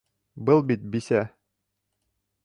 Был 0.49 0.61
бит 0.71 0.87
бисә! 0.95 1.21